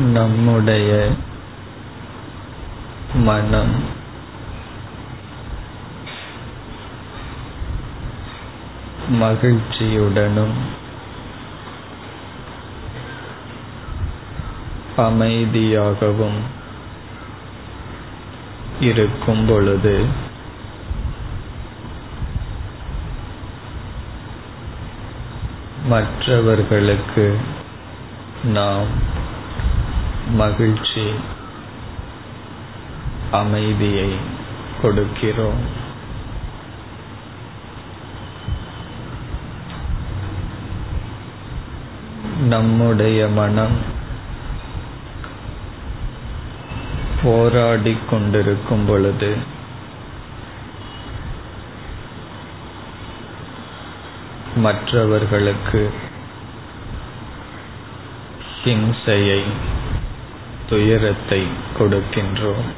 நம்முடைய 0.00 1.08
மனம். 3.14 3.98
மகிழ்ச்சியுடனும் 9.10 10.54
அமைதியாகவும் 14.96 16.38
இருக்கும் 18.80 19.46
பொழுது 19.46 20.06
மற்றவர்களுக்கு 25.84 27.40
நாம் 28.44 29.18
மகிழ்ச்சி 30.32 31.10
அமைதியை 33.30 34.16
கொடுக்கிறோம். 34.82 35.62
நம்முடைய 42.48 43.28
மனம் 43.28 43.78
போராடிக் 47.22 48.08
கொண்டிருக்கும் 48.10 48.86
பொழுது 48.86 49.36
மற்றவர்களுக்கு 54.56 55.90
ஹிம்சையை 58.64 59.42
துயரத்தை 60.70 61.42
கொடுக்கின்றோம். 61.78 62.68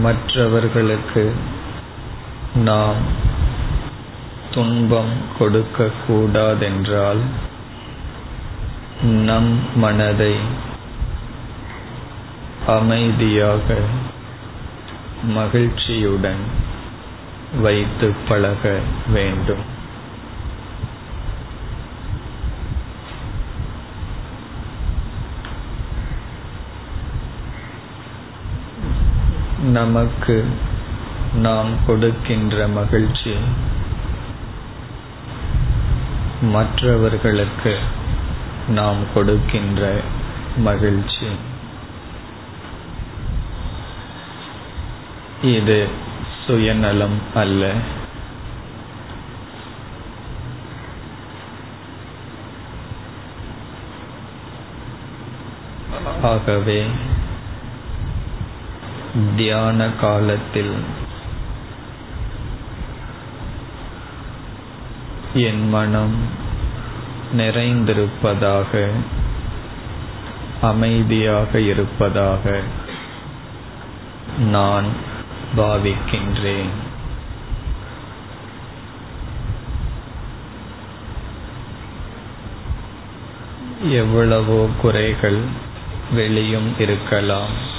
மற்றவர்களுக்கு 0.00 1.32
நாம் 2.54 3.00
துன்பம் 4.50 5.14
கொடுக்க 5.38 5.90
கூடாதென்றால் 6.06 7.22
நம் 9.02 9.60
மனதை 9.76 10.34
அமைதியாக 12.66 13.74
மகிழ்ச்சியுடன் 15.22 16.44
வைத்து 17.62 18.12
பழக 18.28 18.78
வேண்டும். 19.12 19.74
நமக்கு 29.76 30.34
நாம் 31.34 31.84
கொடுக்கின்ற 31.86 32.68
மகிழ்ச்சி 32.68 33.34
மற்றவர்களுக்கு 36.40 37.78
நாம் 38.68 39.12
கொடுக்கின்ற 39.14 40.00
மகிழ்ச்சி. 40.56 41.26
இது 45.42 45.88
சுயநலம் 46.46 47.18
அல்ல. 47.34 47.72
ஆகவே 56.22 56.86
தியான 59.36 59.90
காலத்தில் 60.00 60.74
என் 65.34 65.68
மனம் 65.68 66.16
நிறைந்திருப்பதாக 67.36 68.88
அமைதியாக 70.60 71.60
இருப்பதாக 71.60 72.60
நான் 74.38 74.84
பாவிக்கின்றேன். 75.56 76.72
எவ்வளவோ 83.82 84.68
குறைகள் 84.80 85.40
வெளியும் 86.12 86.74
இருக்கலாம். 86.78 87.74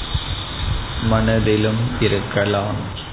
மனதிலும் 1.04 2.02
இருக்கலாம். 2.02 3.06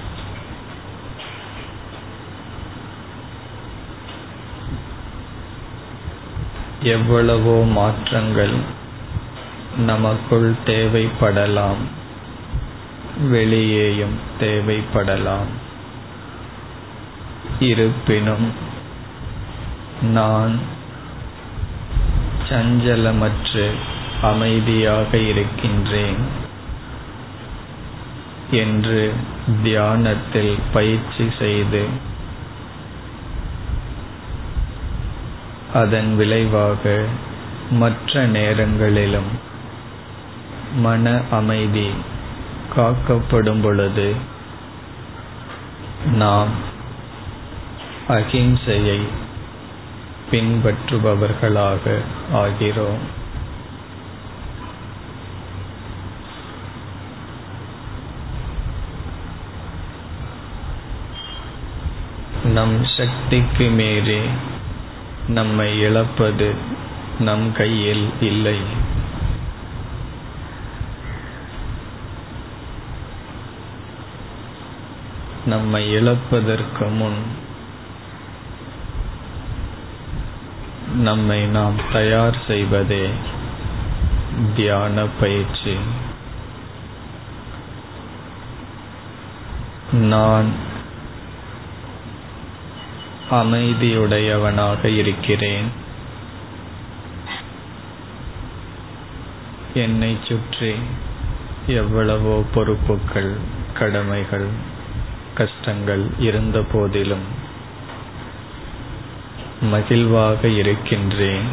எவ்வளவோ 6.83 7.65
மாற்றங்கள் 7.65 8.83
நமக்குள் 9.77 10.53
தேவைப்படலாம். 10.67 11.83
வெளியேயும் 13.29 14.19
தேவைப்படலாம். 14.41 15.53
இருப்பினும் 17.61 18.53
நான் 20.03 20.59
சஞ்சலமற்று 22.49 23.71
அமைதியாக 24.23 25.17
இருக்கின்றேன். 25.17 26.44
என்று 28.55 29.13
தியானத்தில் 29.63 30.59
பயிற்சி 30.73 31.27
செய்து 31.39 31.85
அதன் 35.73 36.17
விளைவாக 36.17 37.05
மற்ற 37.71 38.27
நேரங்களிலும் 38.27 39.31
மன 40.77 41.21
அமைதி 41.31 41.89
காக்கப்படும் 42.75 43.61
பொழுது 43.61 44.09
நாம் 46.15 46.53
அகிம்சையை 48.09 49.01
பின்பற்றுபவர்களாக 50.31 51.95
ஆகிறோம். 52.35 53.05
நம் 62.55 62.85
சக்திக்கு 62.97 63.67
மீறி 63.69 64.21
நம்மை 65.29 65.69
இழப்பது 65.81 66.49
நம் 67.19 67.53
கையில் 67.53 68.13
இல்லை. 68.21 68.59
நம்மை 75.47 75.83
இழப்பதற்கு 75.97 76.87
முன் 76.91 77.21
நம்மை 80.95 81.41
நாம் 81.47 81.81
தயார் 81.93 82.39
செய்வதே 82.47 83.09
தியான 84.57 85.07
பயிற்சி. 85.21 85.77
நான் 89.93 90.73
அமைதியுடையவனாக 93.41 94.85
இருக்கிறேன். 94.85 95.69
என்னை 99.75 100.17
சுற்றி 100.29 100.75
எவ்வளவோ 101.67 102.45
பொறுப்புகள் 102.55 103.33
கடமைகள் 103.79 104.49
கஷ்டங்கள் 105.35 106.05
இருந்த 106.19 106.59
போதிலும் 106.73 107.27
மகிழ்வாக 109.73 110.45
இருக்கின்றேன். 110.45 111.49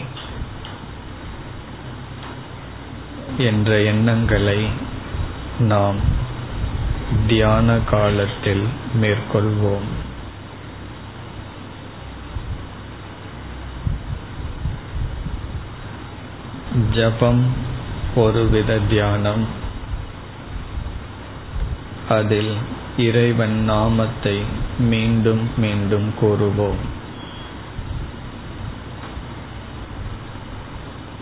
என்ற 3.37 3.79
எண்ணங்களை 3.81 4.61
நாம் 5.59 5.99
தியான 7.27 7.77
காலத்தில் 7.89 8.63
மேற்கொள்வோம். 9.01 9.89
ஜபம் 16.91 17.41
ஒருவித 18.15 18.71
தியானம் 18.89 19.43
அதில் 22.09 22.53
இறைவன் 22.97 23.57
நாமத்தை 23.63 24.37
மீண்டும் 24.89 25.43
மீண்டும் 25.57 26.07
கூறுவோம் 26.21 26.81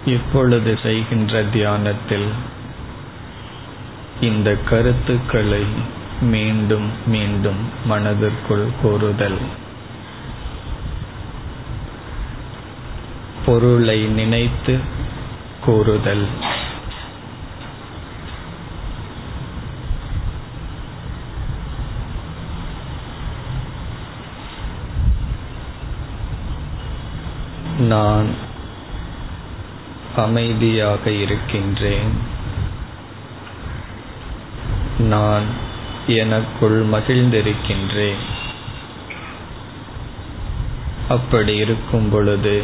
இப்பொழுது 0.06 0.72
செய்கின்ற 0.84 1.42
தியானத்தில் 1.52 2.30
இந்த 4.22 4.50
கருத்துக்களை 4.70 5.64
மீண்டும் 6.22 6.88
மீண்டும் 7.06 7.62
மனதிற்குள் 7.86 8.68
கூறுதல் 8.82 9.42
பொருளை 13.46 14.00
நினைத்து 14.12 14.74
கூறுதல். 15.66 16.28
நான் 27.80 28.34
அமைதியாக 30.16 31.10
இருக்கின்றேன். 31.12 32.18
நான் 35.00 35.46
எனக்குள் 36.08 36.86
மகிழ்ந்திருக்கின்றேன். 36.86 38.24
அப்படி 41.10 41.56
இருக்கும் 41.56 42.10
பொழுது 42.10 42.64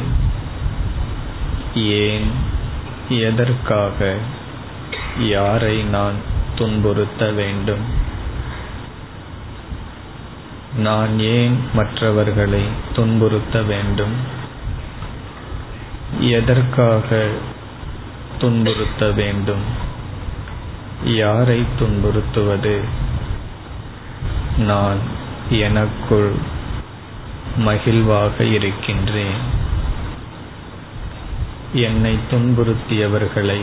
ஏன் 1.75 2.53
எதற்காக? 3.10 4.18
யாரை 5.19 5.84
நான் 5.84 6.13
துன்புறுத்த 6.56 7.34
வேண்டும்? 7.34 7.86
நான் 10.78 11.19
ஏன் 11.19 11.60
மற்றவர்களை 11.74 12.63
துன்புறுத்த 12.96 13.62
வேண்டும்? 13.66 14.16
எதற்காக 16.19 17.30
துன்புறுத்த 18.40 19.12
வேண்டும்? 19.12 19.62
யாரை 21.04 21.63
துன்புறுத்துவது? 21.80 22.80
நான் 24.58 24.98
எனக்குள் 25.50 26.31
மகிழ்வாக 27.58 28.44
இருக்கின்றேன். 28.44 29.63
என்னை 31.75 32.18
துன்புறுத்தியவர்களை 32.31 33.60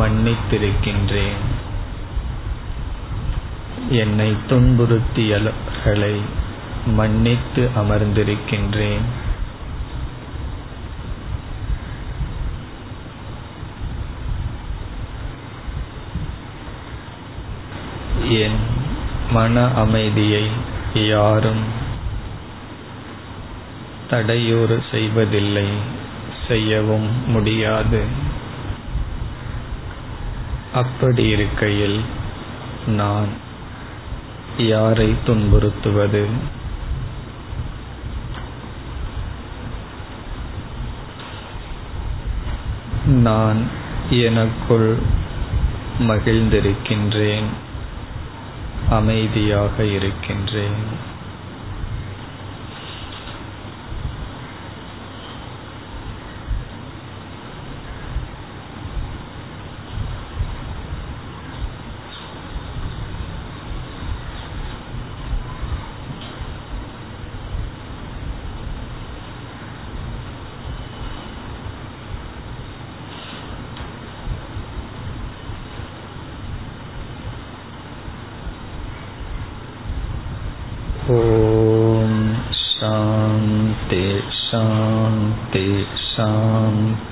மன்னித்திருக்கின்றேன். 0.00 1.40
என்னை 3.90 4.32
துன்புறுத்தியவர்களை 4.48 6.20
மன்னித்து 6.86 7.68
அமர்ந்திருக்கின்றேன். 7.76 9.06
என் 18.28 18.60
மன 19.30 19.70
அமைதியை 19.74 20.48
யாரும் 20.94 21.64
தடையூறு 24.10 24.82
செய்வதில்லை. 24.90 25.98
செய்யவும் 26.50 27.08
முடியாது. 27.30 28.00
அப்படி 30.74 31.24
இருக்கையில் 31.28 31.98
நான் 32.86 33.30
யாரை 34.58 35.08
துன்புறுத்துவது? 35.26 36.22
நான் 43.26 43.60
எனக்குள் 44.10 44.90
மகிழ்ந்திருக்கின்றேன் 46.00 47.48
அமைதியாக 48.90 49.84
இருக்கின்றேன். 49.84 50.80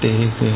தேகு 0.00 0.50